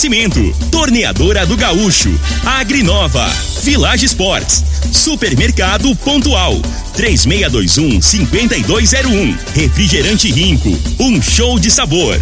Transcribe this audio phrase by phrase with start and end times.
[0.00, 0.40] Oferecimento:
[0.70, 2.08] Torneadora do Gaúcho,
[2.42, 3.30] Agrinova,
[3.62, 6.54] Village Sports, Supermercado Pontual,
[6.96, 12.18] 3621-5201, Refrigerante Rinco, um show de sabor.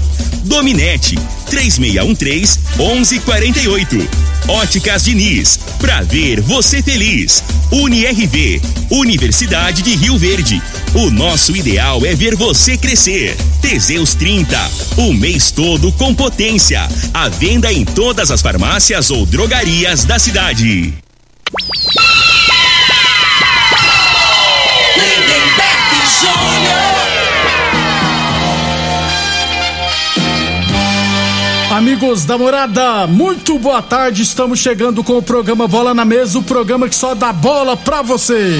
[0.48, 1.15] Dominete,
[1.51, 4.09] 3613-1148.
[4.48, 7.45] Óticas Diniz, pra ver você feliz.
[7.70, 10.62] UniRV, Universidade de Rio Verde.
[10.95, 13.37] O nosso ideal é ver você crescer.
[13.61, 14.59] Teseus 30,
[14.97, 16.89] o mês todo com potência.
[17.12, 20.94] A venda em todas as farmácias ou drogarias da cidade.
[26.20, 27.08] Júnior.
[31.70, 34.22] Amigos da morada, muito boa tarde.
[34.22, 38.00] Estamos chegando com o programa Bola na Mesa o programa que só dá bola pra
[38.00, 38.55] você.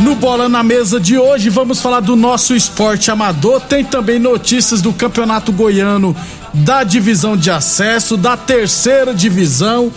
[0.00, 3.60] No Bola na Mesa de hoje, vamos falar do nosso esporte amador.
[3.60, 6.16] Tem também notícias do Campeonato Goiano
[6.54, 9.92] da divisão de acesso, da terceira divisão.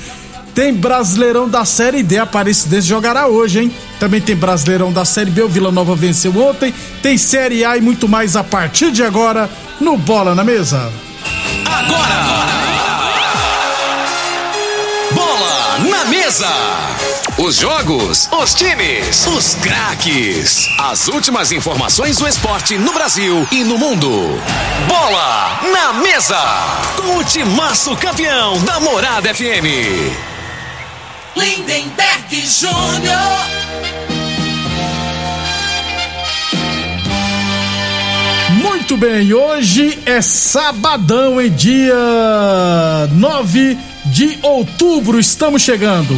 [0.56, 3.75] Tem Brasileirão da Série D, Aparecidense jogará hoje, hein?
[4.00, 6.73] Também tem Brasileirão da Série B, o Vila Nova venceu ontem.
[7.02, 9.50] Tem Série A e muito mais a partir de agora
[9.81, 10.94] no Bola na Mesa.
[11.66, 12.16] Agora!
[15.12, 16.47] Bola na mesa!
[17.38, 20.69] Os jogos, os times, os craques.
[20.80, 24.09] As últimas informações do esporte no Brasil e no mundo.
[24.88, 26.40] Bola na mesa!
[26.96, 30.34] Com o timaço campeão da Morada FM.
[31.35, 33.66] Lindenberg Júnior.
[38.62, 41.95] Muito bem, hoje é sabadão, em dia
[43.12, 46.16] 9 de outubro, estamos chegando.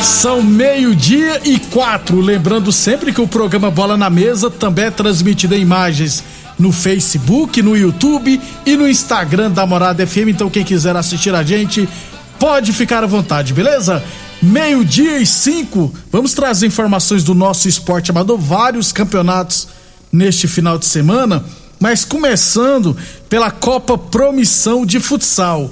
[0.00, 2.20] São meio-dia e quatro.
[2.20, 6.22] Lembrando sempre que o programa Bola na Mesa também é transmitido em imagens
[6.62, 10.28] no Facebook, no YouTube e no Instagram da Morada FM.
[10.28, 11.88] Então, quem quiser assistir a gente,
[12.38, 14.02] pode ficar à vontade, beleza?
[14.40, 19.68] Meio-dia e cinco, vamos trazer informações do nosso esporte amador, vários campeonatos
[20.12, 21.44] neste final de semana,
[21.80, 22.96] mas começando
[23.28, 25.68] pela Copa Promissão de Futsal.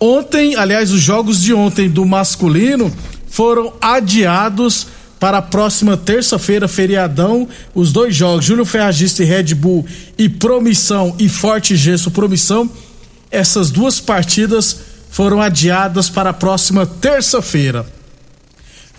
[0.00, 2.92] Ontem, aliás, os jogos de ontem do masculino
[3.28, 4.88] foram adiados
[5.22, 7.48] para a próxima terça-feira, feriadão.
[7.72, 9.86] Os dois jogos, Júlio Ferragista e Red Bull
[10.18, 12.68] e Promissão e Forte Gesso Promissão,
[13.30, 14.80] essas duas partidas
[15.12, 17.86] foram adiadas para a próxima terça-feira.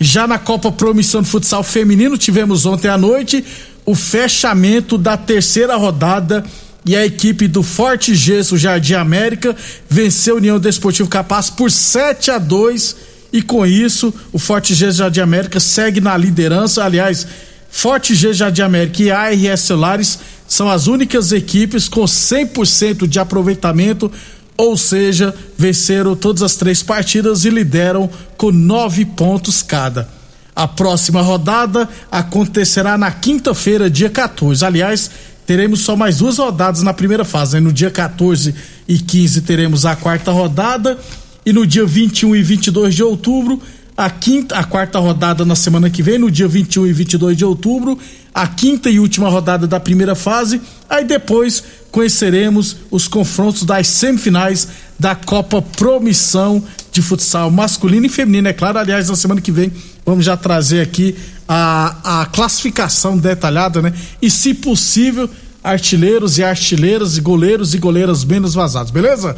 [0.00, 3.44] Já na Copa Promissão de Futsal Feminino, tivemos ontem à noite
[3.84, 6.42] o fechamento da terceira rodada
[6.86, 9.54] e a equipe do Forte Gesso Jardim América
[9.90, 14.98] venceu a União Desportivo Capaz por 7 a 2 e com isso o Forte Gesso
[14.98, 16.84] Jardim América segue na liderança.
[16.84, 17.26] Aliás,
[17.68, 24.10] Forte Gesso Jardim América e ARS Solares são as únicas equipes com 100% de aproveitamento
[24.56, 30.08] ou seja, venceram todas as três partidas e lideram com nove pontos cada.
[30.54, 34.64] A próxima rodada acontecerá na quinta-feira, dia 14.
[34.64, 35.10] Aliás,
[35.44, 37.54] teremos só mais duas rodadas na primeira fase.
[37.54, 37.60] Né?
[37.62, 38.54] No dia 14
[38.86, 40.96] e 15 teremos a quarta rodada
[41.44, 43.60] e no dia 21 e 22 de outubro
[43.96, 47.44] a quinta, a quarta rodada na semana que vem, no dia 21 e 22 de
[47.44, 47.96] outubro,
[48.34, 50.60] a quinta e última rodada da primeira fase.
[50.90, 54.66] Aí depois conheceremos os confrontos das semifinais
[54.98, 58.48] da Copa Promissão de Futsal masculino e feminino.
[58.48, 59.72] É claro, aliás, na semana que vem
[60.04, 61.14] vamos já trazer aqui
[61.48, 63.92] a, a classificação detalhada, né?
[64.20, 65.30] E, se possível,
[65.62, 69.36] artilheiros e artilheiras, e goleiros e goleiras menos vazados, beleza?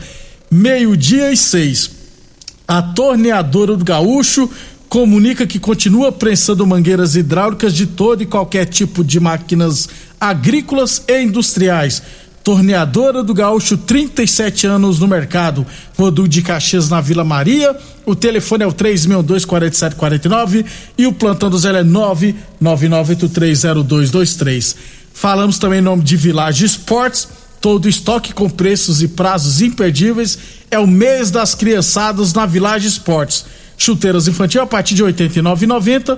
[0.51, 1.96] Meio-dia e seis.
[2.67, 4.51] A torneadora do Gaúcho
[4.89, 9.89] comunica que continua prensando mangueiras hidráulicas de todo e qualquer tipo de máquinas
[10.21, 12.03] agrícolas e industriais.
[12.43, 15.67] Torneadora do Gaúcho, 37 anos no mercado.
[15.99, 17.77] Rodul de Caxias na Vila Maria.
[18.05, 20.65] O telefone é o 3624749
[20.97, 24.77] e o plantão do Zé é 999830223.
[25.13, 27.27] Falamos também em nome de Village Esportes.
[27.67, 30.39] Todo estoque com preços e prazos imperdíveis.
[30.71, 33.45] É o mês das criançadas na Village Esportes.
[33.77, 36.17] Chuteiras infantil a partir de R$ 89,90.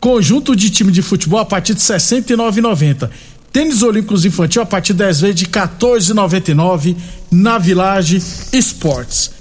[0.00, 3.10] Conjunto de time de futebol a partir de R$ 69,90.
[3.52, 6.96] Tênis Olímpicos Infantil a partir 10 vezes de 14,99
[7.30, 9.32] na Village Esportes.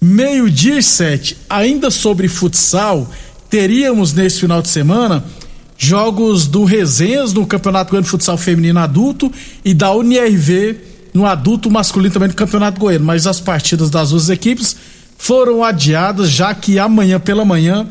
[0.00, 1.36] Meio-dia e sete.
[1.50, 3.10] Ainda sobre futsal,
[3.50, 5.24] teríamos nesse final de semana
[5.84, 9.30] jogos do Resenhas no Campeonato Goiano de Futsal Feminino Adulto
[9.64, 10.76] e da UNIRV
[11.12, 13.04] no adulto masculino também no Campeonato Goiano.
[13.04, 14.76] Mas as partidas das duas equipes
[15.18, 17.86] foram adiadas, já que amanhã pela manhã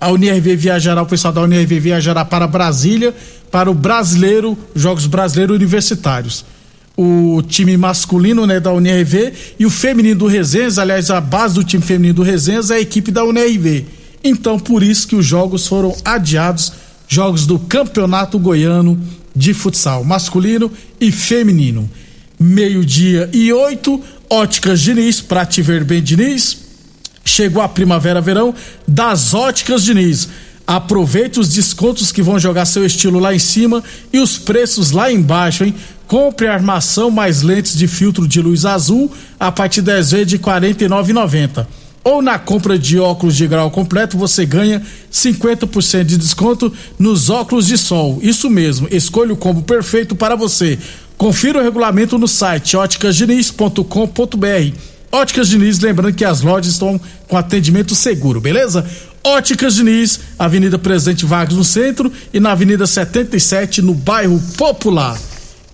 [0.00, 3.14] a UNIRV viajará, o pessoal da UNIRV viajará para Brasília
[3.50, 6.44] para o brasileiro, Jogos Brasileiros Universitários.
[6.96, 11.64] O time masculino né, da UNIRV e o feminino do Resenhas, aliás, a base do
[11.64, 13.86] time feminino do Resenhas é a equipe da UNIRV.
[14.24, 16.72] Então, por isso que os jogos foram adiados
[17.08, 19.00] jogos do Campeonato Goiano
[19.34, 20.70] de Futsal, masculino
[21.00, 21.88] e feminino.
[22.38, 26.64] Meio-dia e oito, Óticas Diniz, pra te ver bem, Diniz.
[27.24, 28.54] Chegou a primavera-verão
[28.86, 30.28] das Óticas Diniz
[30.66, 35.12] Aproveite os descontos que vão jogar seu estilo lá em cima e os preços lá
[35.12, 35.72] embaixo, hein?
[36.08, 40.42] Compre armação mais lentes de filtro de luz azul a partir 10 vezes de R$
[40.42, 41.66] 49,90.
[42.06, 44.80] Ou na compra de óculos de grau completo você ganha
[45.12, 48.20] 50% de desconto nos óculos de sol.
[48.22, 50.78] Isso mesmo, escolha o combo perfeito para você.
[51.18, 54.78] Confira o regulamento no site óticasdiniz.com.br.
[55.10, 58.86] Óticas Diniz, lembrando que as lojas estão com atendimento seguro, beleza?
[59.24, 65.20] Óticas Diniz, Avenida Presidente Vargas no centro e na Avenida 77 no bairro Popular.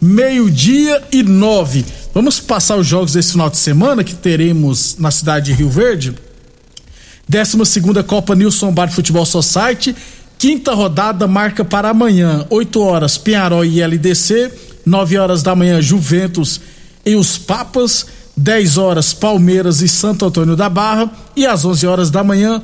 [0.01, 1.85] Meio-dia e nove.
[2.15, 6.15] Vamos passar os jogos desse final de semana que teremos na cidade de Rio Verde.
[7.27, 9.97] 12 segunda Copa Nilson Bar Futebol Society.
[10.39, 14.53] Quinta rodada marca para amanhã, 8 horas, Penharol e LDC.
[14.85, 16.61] 9 horas da manhã, Juventus
[17.07, 18.07] e os Papas.
[18.37, 21.11] 10 horas, Palmeiras e Santo Antônio da Barra.
[21.35, 22.63] E às 11 horas da manhã,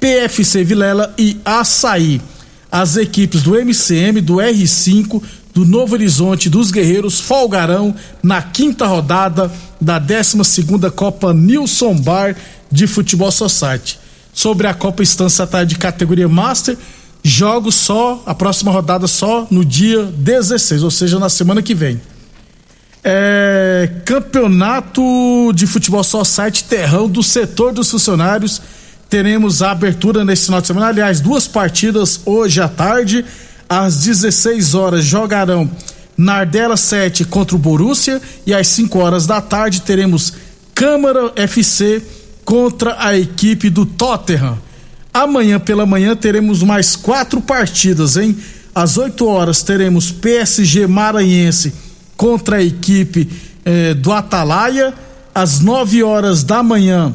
[0.00, 2.20] PFC Vilela e Açaí.
[2.70, 5.22] As equipes do MCM, do R5,
[5.58, 9.50] do Novo Horizonte dos Guerreiros folgarão na quinta rodada
[9.80, 10.38] da 12
[10.94, 12.36] Copa Nilson Bar
[12.70, 13.98] de Futebol Society.
[14.32, 16.78] Sobre a Copa Estância Tarde de categoria Master,
[17.24, 22.00] jogos só, a próxima rodada só no dia 16, ou seja, na semana que vem.
[23.02, 25.02] É, campeonato
[25.56, 28.62] de Futebol Society Terrão do setor dos funcionários
[29.10, 30.86] teremos a abertura nesse final de semana.
[30.86, 33.24] Aliás, duas partidas hoje à tarde.
[33.68, 35.70] Às 16 horas jogarão
[36.16, 38.20] Nardella 7 contra o Borussia.
[38.46, 40.32] E às 5 horas da tarde teremos
[40.74, 42.02] Câmara FC
[42.44, 44.58] contra a equipe do Tottenham.
[45.12, 48.36] Amanhã pela manhã teremos mais quatro partidas, hein?
[48.74, 51.72] Às 8 horas teremos PSG Maranhense
[52.16, 53.28] contra a equipe
[53.64, 54.94] eh, do Atalaia.
[55.34, 57.12] Às 9 horas da manhã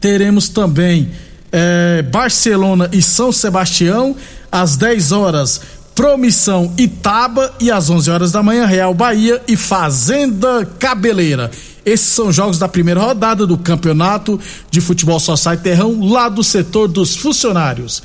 [0.00, 1.10] teremos também
[1.52, 4.16] é, Barcelona e São Sebastião,
[4.50, 5.60] às 10 horas,
[5.94, 11.50] Promissão Itaba e às 11 horas da manhã, Real Bahia e Fazenda Cabeleira.
[11.84, 16.88] Esses são jogos da primeira rodada do Campeonato de Futebol Society Terrão, lá do setor
[16.88, 18.02] dos funcionários.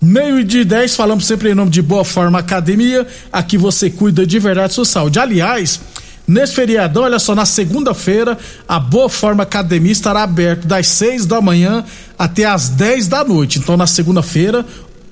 [0.00, 4.38] Meio de 10, falamos sempre em nome de Boa Forma Academia, aqui você cuida de
[4.38, 5.18] verdade sua saúde.
[5.18, 5.80] Aliás,
[6.28, 8.36] Nesse feriadão, olha só, na segunda-feira,
[8.66, 11.84] a Boa Forma Academia estará aberto das 6 da manhã
[12.18, 13.60] até as 10 da noite.
[13.60, 14.66] Então, na segunda-feira,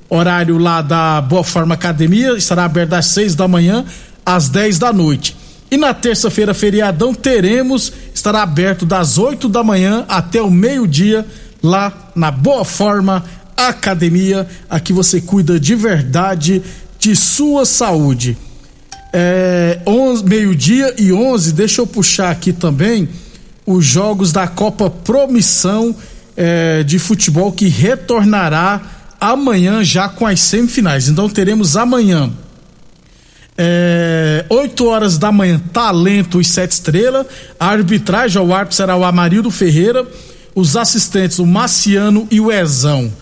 [0.09, 3.85] horário lá da Boa Forma Academia estará aberto das 6 da manhã
[4.25, 5.37] às 10 da noite.
[5.71, 11.27] E na terça-feira, feriadão, teremos, estará aberto das 8 da manhã até o meio-dia
[11.63, 13.25] lá na Boa Forma
[13.57, 14.47] Academia.
[14.69, 16.63] Aqui você cuida de verdade
[16.99, 18.37] de sua saúde
[19.17, 19.79] é,
[20.25, 23.09] meio-dia e 11, deixa eu puxar aqui também
[23.65, 25.95] os jogos da Copa Promissão
[26.37, 28.83] é, de Futebol que retornará
[29.33, 31.09] amanhã já com as semifinais.
[31.09, 32.31] Então teremos amanhã.
[33.57, 37.27] É, 8 horas da manhã, Talento e Sete Estrelas.
[37.59, 40.07] A arbitragem, o árbitro será o Amarildo Ferreira.
[40.55, 43.13] Os assistentes, o Marciano e o Ezão.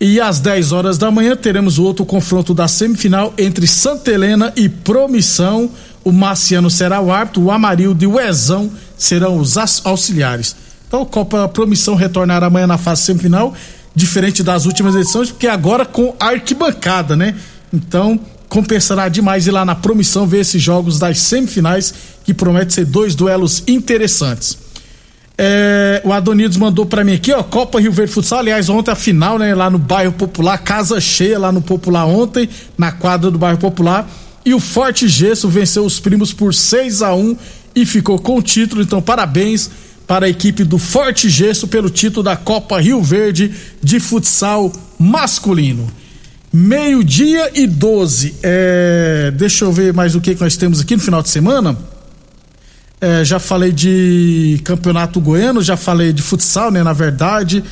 [0.00, 4.52] E às 10 horas da manhã teremos o outro confronto da semifinal entre Santa Helena
[4.56, 5.70] e Promissão.
[6.04, 10.54] O Marciano será o árbitro, o Amarildo e o Ezão serão os auxiliares.
[10.86, 13.54] Então, a Copa Promissão retornará amanhã na fase semifinal,
[13.96, 17.34] diferente das últimas edições, porque agora com arquibancada, né?
[17.72, 22.84] Então, compensará demais ir lá na Promissão ver esses jogos das semifinais, que promete ser
[22.84, 24.58] dois duelos interessantes.
[25.38, 28.40] É, o Adonides mandou para mim aqui, ó, Copa Rio Verde Futsal.
[28.40, 32.48] Aliás, ontem a final, né, lá no bairro Popular, casa cheia lá no Popular ontem,
[32.76, 34.06] na quadra do bairro Popular.
[34.44, 37.36] E o Forte Gesso venceu os primos por 6 a 1
[37.74, 38.82] e ficou com o título.
[38.82, 39.70] Então, parabéns
[40.06, 45.90] para a equipe do Forte Gesso pelo título da Copa Rio Verde de futsal masculino.
[46.52, 48.36] Meio-dia e 12.
[48.42, 51.76] É, deixa eu ver mais o que, nós temos aqui no final de semana.
[53.00, 56.82] É, já falei de campeonato goiano, já falei de futsal, né?
[56.82, 57.62] Na verdade.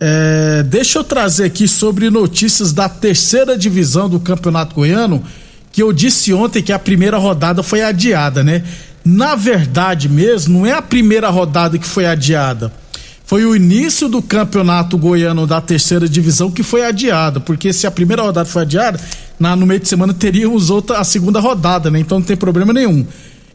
[0.00, 5.24] É, deixa eu trazer aqui sobre notícias da terceira divisão do campeonato goiano,
[5.72, 8.62] que eu disse ontem que a primeira rodada foi adiada, né?
[9.06, 12.72] Na verdade mesmo, não é a primeira rodada que foi adiada
[13.26, 17.90] foi o início do campeonato goiano da terceira divisão que foi adiado, porque se a
[17.90, 19.00] primeira rodada foi adiada,
[19.38, 21.98] na, no meio de semana teríamos outra, a segunda rodada, né?
[21.98, 23.04] Então não tem problema nenhum.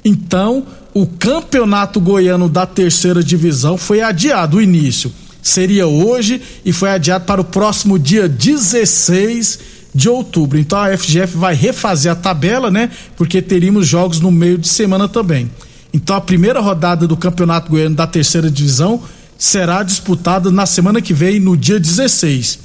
[0.04, 5.10] Então, o campeonato goiano da terceira divisão foi adiado, o início.
[5.42, 9.60] Seria hoje e foi adiado para o próximo dia 16
[9.94, 10.58] de outubro.
[10.58, 12.90] Então a FGF vai refazer a tabela, né?
[13.16, 15.50] Porque teríamos jogos no meio de semana também.
[15.94, 19.02] Então a primeira rodada do Campeonato Goiano da Terceira Divisão
[19.38, 22.60] será disputada na semana que vem, no dia 16.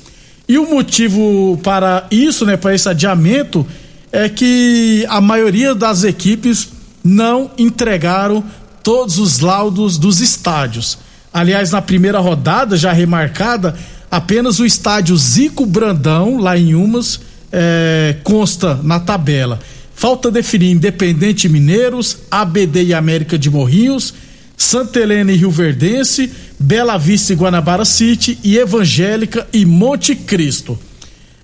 [0.49, 3.67] E o motivo para isso, né, para esse adiamento,
[4.13, 6.69] é que a maioria das equipes
[7.03, 8.45] não entregaram
[8.83, 10.99] todos os laudos dos estádios.
[11.33, 13.77] Aliás, na primeira rodada, já remarcada,
[14.11, 17.21] apenas o estádio Zico Brandão, lá em Umas,
[17.53, 19.59] é, consta na tabela.
[19.95, 24.13] Falta definir Independente Mineiros, ABD e América de Morrinhos,
[24.57, 30.79] Santa Helena e Rio Verdense, Bela Vista e Guanabara City e Evangélica e Monte Cristo.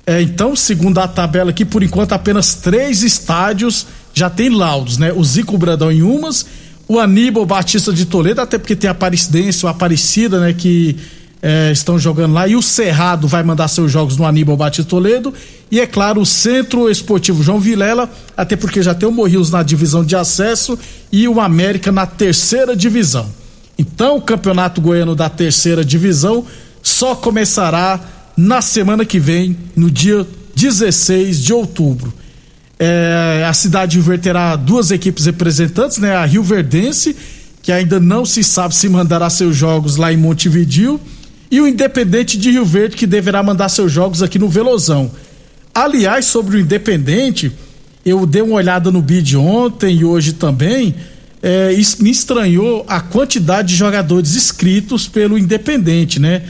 [0.06, 5.12] É, então, segundo a tabela aqui, por enquanto apenas três estádios já tem laudos, né?
[5.12, 6.44] O Zico Bradão em umas,
[6.88, 10.52] o Aníbal Batista de Toledo, até porque tem a Aparecidense, o Aparecida, né?
[10.52, 10.96] Que
[11.42, 12.46] é, estão jogando lá.
[12.46, 15.34] E o Cerrado vai mandar seus jogos no Aníbal Batista Toledo.
[15.70, 19.64] E é claro, o Centro Esportivo João Vilela, até porque já tem o Morrios na
[19.64, 20.78] divisão de acesso
[21.10, 23.28] e o América na terceira divisão.
[23.76, 26.46] Então, o Campeonato Goiano da terceira divisão
[26.80, 27.98] só começará
[28.36, 32.12] na semana que vem, no dia 16 de outubro.
[32.78, 36.14] É, a cidade de Rio Verde terá duas equipes representantes, né?
[36.14, 37.16] A Rio Verdense,
[37.62, 41.00] que ainda não se sabe se mandará seus jogos lá em Montevidil
[41.52, 45.10] e o Independente de Rio Verde, que deverá mandar seus jogos aqui no Velozão.
[45.74, 47.52] Aliás, sobre o Independente,
[48.06, 50.94] eu dei uma olhada no bid ontem e hoje também.
[51.42, 56.42] É, me estranhou a quantidade de jogadores inscritos pelo Independente, né?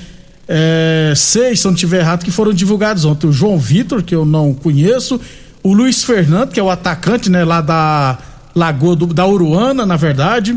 [0.46, 3.26] É, seis, se eu não estiver errado, que foram divulgados ontem.
[3.26, 5.20] O João Vitor, que eu não conheço,
[5.64, 8.18] o Luiz Fernando, que é o atacante, né, lá da
[8.54, 10.56] Lagoa do, da Uruana, na verdade,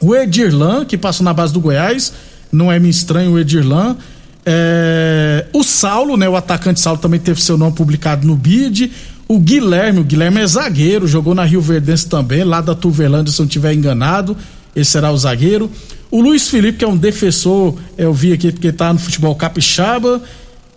[0.00, 2.12] o Edirlan, que passou na base do Goiás,
[2.52, 3.96] não é me estranho o Edirlan.
[4.44, 6.28] É, o Saulo, né?
[6.28, 8.90] O atacante Saulo também teve seu nome publicado no BID.
[9.28, 13.38] O Guilherme, o Guilherme é zagueiro, jogou na Rio Verdense também, lá da Tuverlândia, se
[13.38, 14.34] eu não estiver enganado.
[14.74, 15.70] Esse será o zagueiro.
[16.10, 20.22] O Luiz Felipe, que é um defensor, eu vi aqui porque tá no futebol capixaba.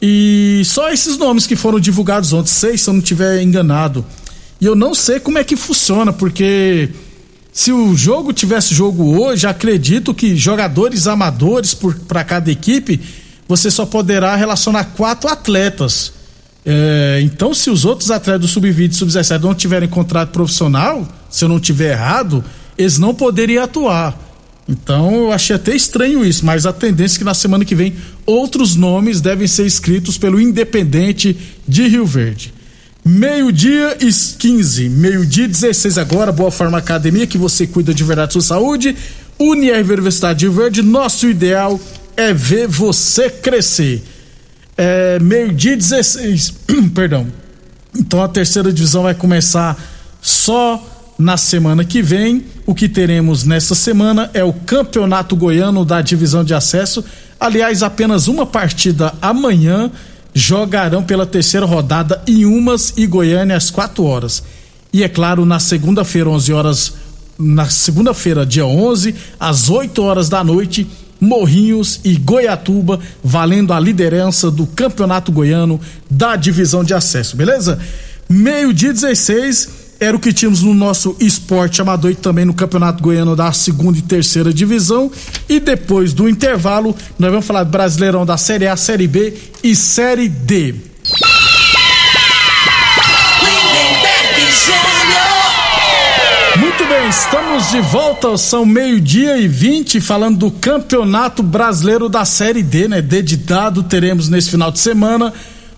[0.02, 4.04] E só esses nomes que foram divulgados ontem, seis, se eu não estiver enganado.
[4.60, 6.90] E eu não sei como é que funciona, porque
[7.52, 11.78] se o jogo tivesse jogo hoje, acredito que jogadores amadores
[12.08, 13.00] para cada equipe,
[13.48, 16.14] você só poderá relacionar quatro atletas.
[16.66, 21.44] É, então, se os outros atletas do sub-20 e sub-17 não tiverem contrato profissional, se
[21.44, 22.44] eu não tiver errado,
[22.78, 24.18] eles não poderiam atuar.
[24.70, 27.96] Então, eu achei até estranho isso, mas a tendência é que na semana que vem
[28.26, 31.36] outros nomes devem ser escritos pelo Independente
[31.68, 32.54] de Rio Verde.
[33.04, 38.44] Meio-dia e 15, meio-dia 16 agora, Boa Forma Academia, que você cuida de verdade sua
[38.44, 38.96] saúde.
[39.40, 41.80] Unier Universidade de Verde, nosso ideal
[42.16, 44.04] é ver você crescer.
[44.78, 46.54] É, meio-dia 16,
[46.94, 47.26] perdão.
[47.98, 49.76] Então a terceira divisão vai começar
[50.22, 50.84] só
[51.18, 52.46] na semana que vem.
[52.68, 57.04] O que teremos nessa semana é o Campeonato Goiano da Divisão de Acesso.
[57.40, 59.92] Aliás, apenas uma partida amanhã
[60.34, 64.44] jogarão pela terceira rodada em Umas e Goiânia às 4 horas.
[64.94, 66.94] E é claro, na segunda-feira, 11 horas,
[67.38, 70.88] na segunda-feira, dia 11, às 8 horas da noite,
[71.20, 77.80] Morrinhos e Goiatuba, valendo a liderança do Campeonato Goiano da divisão de acesso, beleza?
[78.28, 83.36] Meio-dia 16 era o que tínhamos no nosso esporte amador e também no Campeonato Goiano
[83.36, 85.12] da segunda e terceira divisão.
[85.48, 89.76] E depois do intervalo, nós vamos falar do Brasileirão da Série A, Série B e
[89.76, 90.74] Série D.
[96.58, 102.64] Muito bem, estamos de volta, são meio-dia e vinte, falando do Campeonato Brasileiro da Série
[102.64, 103.04] D, né?
[103.04, 105.32] Dedicado, teremos nesse final de semana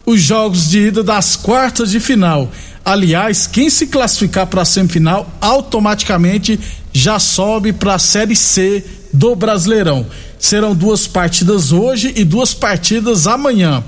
[0.06, 2.52] os jogos de ida das quartas de final.
[2.84, 6.60] Aliás, quem se classificar para a semifinal automaticamente
[6.92, 8.84] já sobe para a Série C
[9.14, 10.06] do Brasileirão.
[10.38, 13.84] Serão duas partidas hoje e duas partidas amanhã.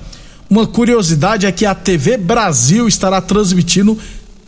[0.49, 3.97] uma curiosidade é que a TV Brasil estará transmitindo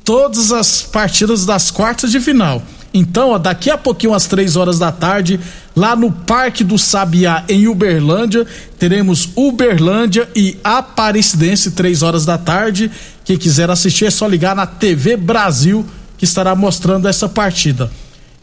[0.03, 2.61] todas as partidas das quartas de final.
[2.93, 5.39] Então, ó, daqui a pouquinho, às três horas da tarde,
[5.77, 8.47] lá no Parque do Sabiá, em Uberlândia,
[8.79, 12.89] teremos Uberlândia e Aparecidense, três horas da tarde.
[13.23, 15.85] Quem quiser assistir é só ligar na TV Brasil,
[16.17, 17.91] que estará mostrando essa partida.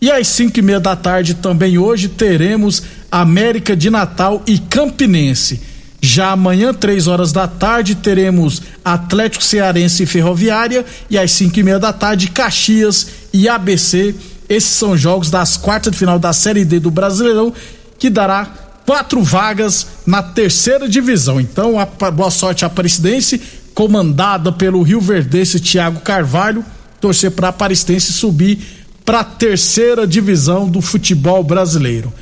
[0.00, 5.60] E às cinco e meia da tarde também hoje teremos América de Natal e Campinense.
[6.00, 10.84] Já amanhã, três horas da tarde, teremos Atlético Cearense e Ferroviária.
[11.10, 14.14] E às cinco e meia da tarde, Caxias e ABC
[14.54, 17.52] esses são jogos das quartas de final da Série D do Brasileirão,
[17.98, 18.46] que dará
[18.86, 21.40] quatro vagas na terceira divisão.
[21.40, 23.40] Então, a, boa sorte à Aparecidense,
[23.74, 26.64] comandada pelo Rio Verdense Thiago Carvalho,
[27.00, 28.58] torcer para a Aparecidense subir
[29.04, 32.12] para a terceira divisão do futebol brasileiro.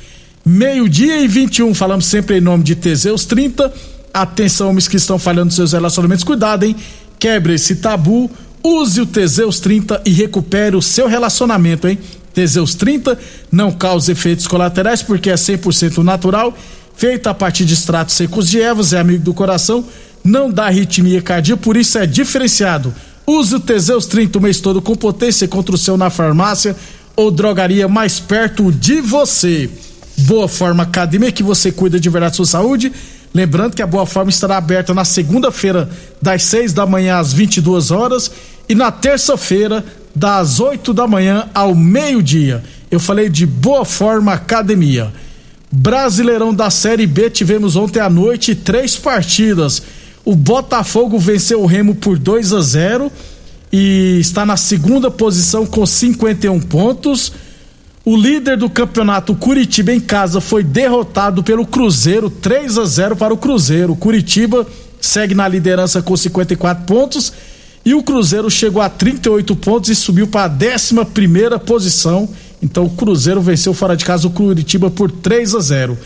[0.45, 3.73] Meio-dia e 21, falamos sempre em nome de Teseus 30.
[4.13, 6.75] Atenção, homens que estão falhando seus relacionamentos, cuidado, hein?
[7.17, 8.29] Quebre esse tabu
[8.63, 11.99] Use o Teseus 30 e recupere o seu relacionamento, hein?
[12.33, 13.17] Teseus 30
[13.51, 16.57] não causa efeitos colaterais porque é 100% natural,
[16.95, 19.85] feita a partir de extratos secos de ervas, é amigo do coração,
[20.23, 22.93] não dá arritmia cardíaca, por isso é diferenciado.
[23.25, 26.75] Use o Teseus 30 o mês todo com potência contra o seu na farmácia
[27.15, 29.69] ou drogaria mais perto de você.
[30.17, 32.91] Boa Forma Academia, que você cuida de verdade da sua saúde.
[33.33, 35.89] Lembrando que a Boa Forma estará aberta na segunda-feira,
[36.21, 38.31] das 6 da manhã às 22 horas
[38.69, 39.83] e na terça-feira,
[40.15, 42.63] das 8 da manhã ao meio-dia.
[42.91, 45.11] Eu falei de Boa Forma Academia.
[45.71, 49.81] Brasileirão da Série B, tivemos ontem à noite três partidas.
[50.23, 53.11] O Botafogo venceu o Remo por 2 a 0
[53.71, 57.33] e está na segunda posição com 51 pontos.
[58.05, 63.33] O líder do campeonato, Curitiba, em casa, foi derrotado pelo Cruzeiro, 3 a 0 para
[63.33, 63.95] o Cruzeiro.
[63.95, 64.67] Curitiba
[65.01, 67.33] segue na liderança com 54 pontos
[67.85, 72.29] e o Cruzeiro chegou a 38 pontos e subiu para a 11 primeira posição.
[72.61, 75.97] Então o Cruzeiro venceu fora de casa o Curitiba por 3 a 0.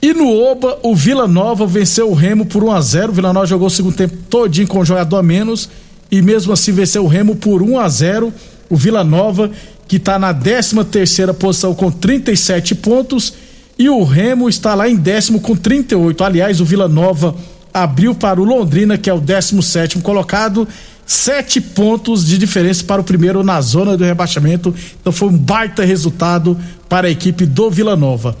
[0.00, 3.12] E no Oba, o Vila Nova venceu o Remo por 1 a 0.
[3.12, 5.68] O Vila Nova jogou o segundo tempo todinho com o jogador a menos
[6.10, 8.32] e mesmo assim venceu o Remo por 1 a 0.
[8.70, 9.50] O Vila Nova
[9.86, 13.34] que está na 13 terceira posição com 37 pontos
[13.78, 16.24] e o Remo está lá em décimo com 38.
[16.24, 17.34] Aliás, o Vila Nova
[17.74, 20.66] abriu para o Londrina, que é o 17 colocado,
[21.06, 24.74] sete pontos de diferença para o primeiro na zona do rebaixamento.
[25.00, 28.36] Então foi um baita resultado para a equipe do Vila Nova.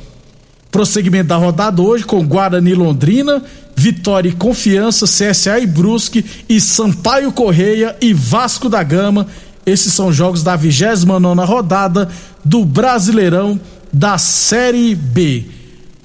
[0.70, 3.42] Prosseguimento da rodada hoje com Guarani Londrina,
[3.76, 9.26] Vitória e Confiança, CSA e Brusque e Sampaio Correia e Vasco da Gama.
[9.66, 12.08] Esses são jogos da 29 nona rodada
[12.44, 13.60] do Brasileirão
[13.92, 15.44] da Série B.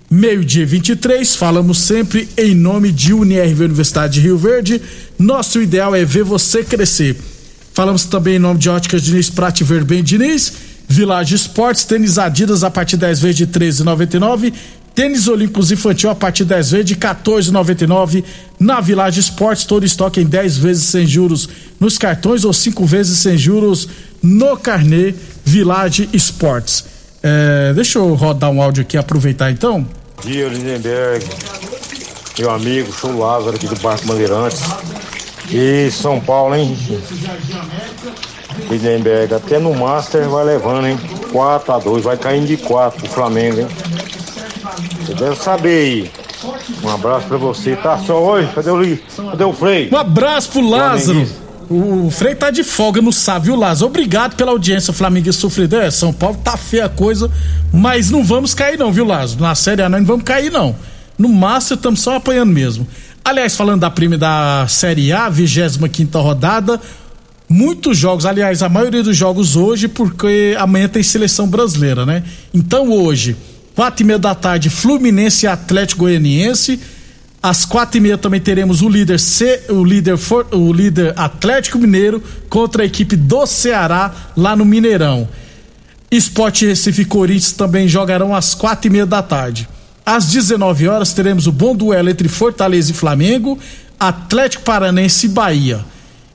[0.09, 4.81] Meio-dia 23, falamos sempre em nome de UniRV Universidade de Rio Verde.
[5.17, 7.17] Nosso ideal é ver você crescer.
[7.73, 10.53] Falamos também em nome de Óticas Diniz, Prate Verben Diniz,
[10.87, 14.53] Village Esportes, tênis Adidas a partir 10 vezes de 13,99,
[14.95, 18.23] tênis Olímpicos Infantil a partir 10 vezes de 14,99
[18.59, 21.47] na Village Esportes, todo estoque em 10 vezes sem juros
[21.79, 23.87] nos cartões ou 5 vezes sem juros
[24.23, 25.13] no carnê
[25.45, 26.85] Village Esportes.
[27.21, 29.85] É, deixa eu rodar um áudio aqui, aproveitar então.
[30.23, 31.25] Dia Lindenberg,
[32.39, 34.61] meu amigo, show Lázaro aqui do Barco Bandeirantes.
[35.49, 36.77] E São Paulo, hein?
[38.69, 40.99] Lindenberg, até no Master vai levando, hein?
[41.31, 43.67] 4 a 2 vai caindo de 4 pro Flamengo, hein?
[45.01, 46.11] Você deve saber aí.
[46.83, 47.75] Um abraço pra você.
[47.75, 48.49] Tá só hoje?
[48.53, 48.97] Cadê o,
[49.31, 49.89] Cadê o Frei?
[49.91, 51.27] Um abraço pro Lázaro.
[51.69, 53.87] O Frei tá de folga no viu, Lázaro?
[53.87, 55.75] Obrigado pela audiência, Flamengo sofrido.
[55.75, 57.29] É, São Paulo tá feia a coisa,
[57.73, 59.41] mas não vamos cair não, viu, Lázaro?
[59.41, 60.75] Na Série A não vamos cair não.
[61.17, 62.87] No Master estamos só apanhando mesmo.
[63.27, 66.79] Aliás, falando da prima da Série A, 25 quinta rodada,
[67.49, 72.23] muitos jogos, aliás, a maioria dos jogos hoje, porque amanhã tem seleção brasileira, né?
[72.53, 73.35] Então hoje,
[73.75, 76.79] quatro e meia da tarde, Fluminense e Atlético Goianiense
[77.43, 81.77] às quatro e meia também teremos o líder C, o líder for, o líder Atlético
[81.77, 85.27] Mineiro contra a equipe do Ceará lá no Mineirão.
[86.09, 89.67] Esporte Recife e Corinthians também jogarão às quatro e meia da tarde.
[90.07, 93.59] Às 19 horas teremos o bom duelo entre Fortaleza e Flamengo,
[93.99, 95.83] Atlético Paranense e Bahia.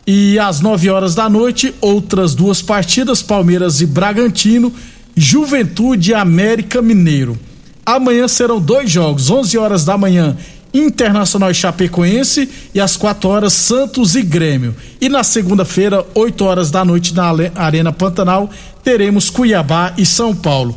[0.06, 4.70] E às 9 horas da noite, outras duas partidas, Palmeiras e Bragantino,
[5.16, 7.38] Juventude e América Mineiro.
[7.86, 10.36] Amanhã serão dois jogos, 11 horas da manhã,
[10.74, 14.76] Internacional e Chapecoense e às 4 horas Santos e Grêmio.
[15.00, 18.50] E na segunda-feira, 8 horas da noite na Arena Pantanal,
[18.84, 20.76] teremos Cuiabá e São Paulo.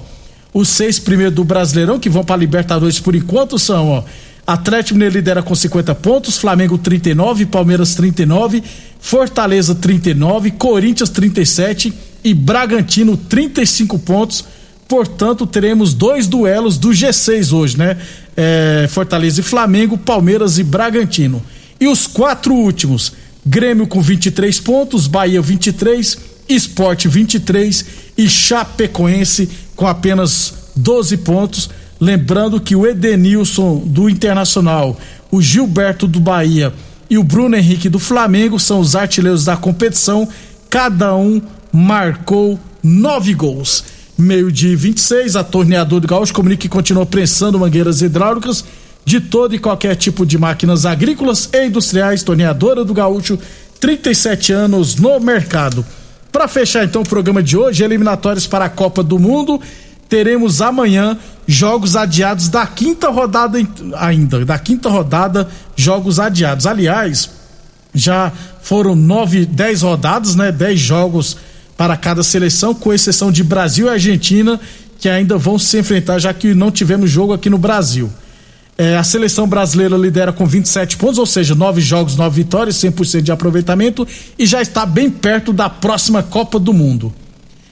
[0.56, 4.04] Os seis primeiros do Brasileirão que vão para Libertadores por enquanto são, ó,
[4.48, 8.64] Atlético Mineiro lidera com 50 pontos, Flamengo 39, Palmeiras 39,
[8.98, 14.46] Fortaleza 39, Corinthians 37 e Bragantino 35 pontos.
[14.88, 17.98] Portanto, teremos dois duelos do G6 hoje, né?
[18.38, 21.44] É, Fortaleza e Flamengo, Palmeiras e Bragantino.
[21.82, 23.12] E os quatro últimos:
[23.46, 27.86] Grêmio com 23 pontos, Bahia 23, Esporte 23
[28.18, 31.70] e Chapecoense com apenas 12 pontos.
[32.00, 34.98] Lembrando que o Edenilson do Internacional,
[35.32, 36.74] o Gilberto do Bahia
[37.10, 40.28] e o Bruno Henrique do Flamengo são os artilheiros da competição.
[40.70, 43.84] Cada um marcou nove gols.
[44.18, 48.64] Meio de 26, a torneadora do Gaúcho comunica que continua prensando mangueiras hidráulicas
[49.04, 52.24] de todo e qualquer tipo de máquinas agrícolas e industriais.
[52.24, 53.38] Torneadora do Gaúcho,
[53.80, 55.86] 37 anos no mercado.
[56.36, 59.58] Para fechar então o programa de hoje, eliminatórios para a Copa do Mundo
[60.10, 61.18] teremos amanhã
[61.48, 63.58] jogos adiados da quinta rodada
[63.96, 66.66] ainda, da quinta rodada, jogos adiados.
[66.68, 67.30] Aliás,
[67.94, 70.52] já foram nove, dez rodadas, né?
[70.52, 71.38] Dez jogos
[71.78, 74.60] para cada seleção, com exceção de Brasil e Argentina,
[75.00, 78.12] que ainda vão se enfrentar, já que não tivemos jogo aqui no Brasil.
[78.78, 83.22] É, a seleção brasileira lidera com 27 pontos, ou seja, nove jogos, nove vitórias, 100%
[83.22, 84.06] de aproveitamento
[84.38, 87.14] e já está bem perto da próxima Copa do Mundo.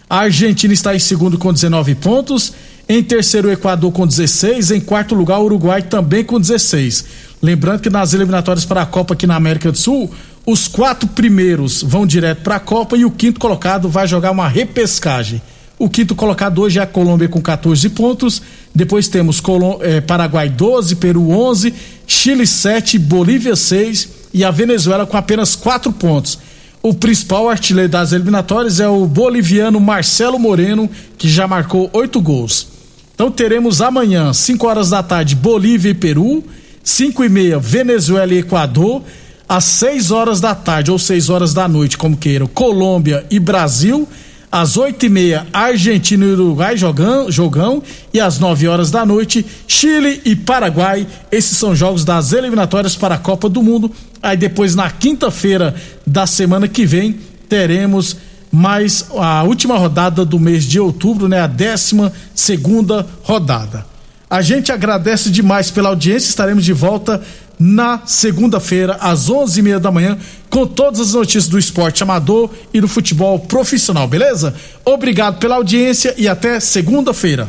[0.10, 2.54] A Argentina está em segundo com 19 pontos.
[2.88, 4.72] Em terceiro, o Equador com 16.
[4.72, 7.06] Em quarto lugar, o Uruguai também com 16.
[7.42, 10.10] Lembrando que nas eliminatórias para a Copa aqui na América do Sul,
[10.46, 14.48] os quatro primeiros vão direto para a Copa e o quinto colocado vai jogar uma
[14.48, 15.42] repescagem.
[15.84, 18.42] O quinto colocado hoje é a Colômbia com 14 pontos.
[18.74, 21.74] Depois temos Colom eh, Paraguai 12, Peru 11,
[22.08, 26.40] Chile 7, Bolívia 6 e a Venezuela com apenas 4 pontos.
[26.82, 32.66] O principal artilheiro das eliminatórias é o boliviano Marcelo Moreno, que já marcou oito gols.
[33.14, 36.46] Então teremos amanhã, 5 horas da tarde, Bolívia e Peru,
[36.82, 39.02] 5 e meia, Venezuela e Equador,
[39.50, 44.08] às 6 horas da tarde ou 6 horas da noite, como queiram, Colômbia e Brasil,
[44.54, 47.82] às 8 e meia, Argentina e Uruguai jogam, jogão,
[48.14, 51.08] e às 9 horas da noite, Chile e Paraguai.
[51.32, 53.92] Esses são jogos das eliminatórias para a Copa do Mundo.
[54.22, 55.74] Aí depois, na quinta-feira
[56.06, 57.18] da semana que vem,
[57.50, 58.16] teremos
[58.52, 61.42] mais a última rodada do mês de outubro, né?
[61.42, 63.88] A décima segunda rodada.
[64.30, 66.30] A gente agradece demais pela audiência.
[66.30, 67.24] Estaremos de volta
[67.60, 70.18] na segunda-feira, às onze e meia da manhã,
[70.50, 74.54] com todas as notícias do esporte amador e do futebol profissional, beleza?
[74.86, 77.48] Obrigado pela audiência e até segunda-feira.